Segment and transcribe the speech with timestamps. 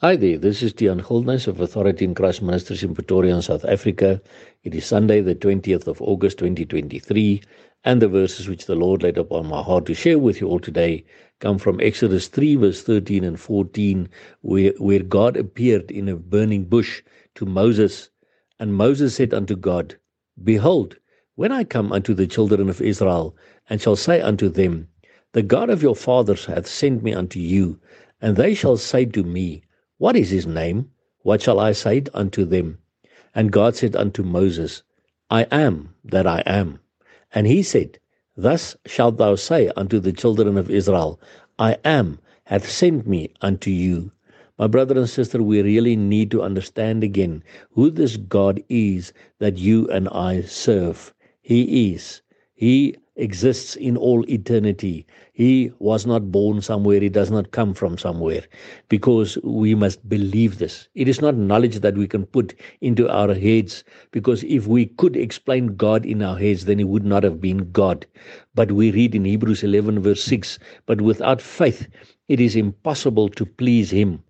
[0.00, 4.22] Hi there, this is Tian Goldness of Authority in Christ Ministries in Pretoria South Africa.
[4.62, 7.42] It is Sunday, the 20th of August 2023,
[7.82, 10.60] and the verses which the Lord laid upon my heart to share with you all
[10.60, 11.04] today
[11.40, 14.08] come from Exodus 3, verse 13 and 14,
[14.42, 17.02] where, where God appeared in a burning bush
[17.34, 18.08] to Moses.
[18.60, 19.96] And Moses said unto God,
[20.44, 20.96] Behold,
[21.34, 23.34] when I come unto the children of Israel,
[23.68, 24.86] and shall say unto them,
[25.32, 27.80] The God of your fathers hath sent me unto you,
[28.20, 29.64] and they shall say to me,
[29.98, 30.90] what is his name?
[31.22, 32.78] What shall I say unto them?
[33.34, 34.82] And God said unto Moses,
[35.30, 36.78] I am that I am.
[37.34, 37.98] And he said,
[38.36, 41.20] Thus shalt thou say unto the children of Israel,
[41.58, 44.12] I am hath sent me unto you.
[44.56, 47.42] My brother and sister, we really need to understand again
[47.72, 51.12] who this God is that you and I serve.
[51.42, 52.22] He is.
[52.54, 55.04] He exists in all eternity.
[55.32, 58.44] He was not born somewhere, he does not come from somewhere,
[58.88, 60.88] because we must believe this.
[60.94, 65.16] It is not knowledge that we can put into our heads, because if we could
[65.16, 68.06] explain God in our heads, then he would not have been God.
[68.54, 71.88] But we read in Hebrews 11, verse 6 But without faith,
[72.28, 74.22] it is impossible to please him.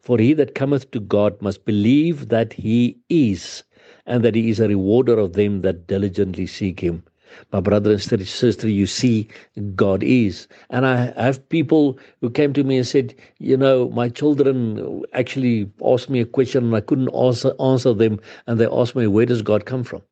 [0.00, 3.64] For he that cometh to God must believe that he is,
[4.06, 7.02] and that he is a rewarder of them that diligently seek him.
[7.52, 9.28] My brother and sister, you see,
[9.74, 10.48] God is.
[10.70, 15.70] And I have people who came to me and said, you know, my children actually
[15.84, 18.20] asked me a question and I couldn't answer, answer them.
[18.46, 20.02] And they asked me, where does God come from?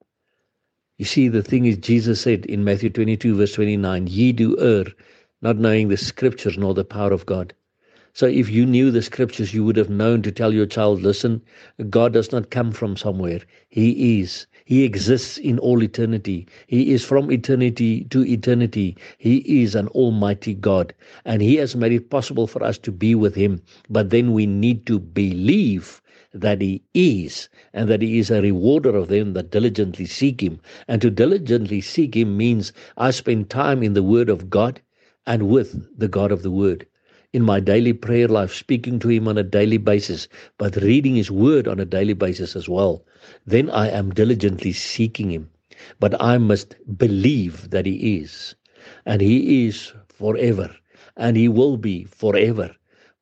[0.99, 4.85] You see, the thing is, Jesus said in Matthew 22, verse 29, ye do err,
[5.43, 7.53] not knowing the scriptures nor the power of God.
[8.17, 11.43] So if you knew the scriptures, you would have known to tell your child, listen,
[11.91, 13.41] God does not come from somewhere.
[13.71, 14.47] He is.
[14.65, 16.47] He exists in all eternity.
[16.69, 18.97] He is from eternity to eternity.
[19.19, 20.95] He is an almighty God.
[21.25, 23.61] And He has made it possible for us to be with Him.
[23.91, 26.01] But then we need to believe
[26.33, 30.61] that He is, and that He is a rewarder of them that diligently seek Him.
[30.87, 34.81] And to diligently seek Him means I spend time in the Word of God
[35.27, 36.87] and with the God of the Word
[37.35, 41.31] in my daily prayer life, speaking to Him on a daily basis, but reading His
[41.33, 43.05] Word on a daily basis as well,
[43.45, 45.51] then I am diligently seeking Him.
[45.99, 48.55] But I must believe that He is,
[49.05, 50.75] and He is forever,
[51.17, 52.71] and He will be forever.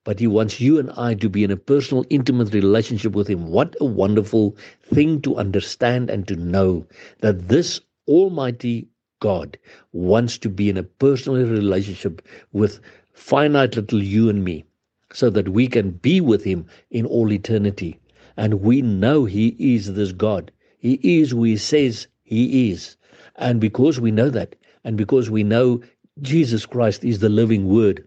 [0.05, 3.47] But He wants you and I to be in a personal, intimate relationship with Him.
[3.49, 6.87] What a wonderful thing to understand and to know
[7.23, 8.89] that this Almighty
[9.21, 9.57] God
[9.93, 12.21] wants to be in a personal relationship
[12.53, 12.81] with
[13.13, 14.65] finite little you and me,
[15.13, 17.99] so that we can be with Him in all eternity.
[18.37, 20.51] And we know He is this God.
[20.79, 22.97] He is who He says He is.
[23.37, 25.83] And because we know that, and because we know
[26.21, 28.07] Jesus Christ is the living Word,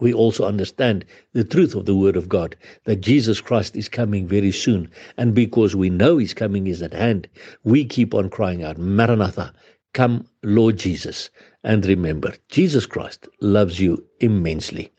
[0.00, 1.04] we also understand
[1.34, 4.90] the truth of the Word of God, that Jesus Christ is coming very soon.
[5.16, 7.28] And because we know His coming is at hand,
[7.64, 9.52] we keep on crying out, Maranatha,
[9.94, 11.30] come, Lord Jesus.
[11.64, 14.92] And remember, Jesus Christ loves you immensely.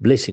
[0.00, 0.26] Blessing.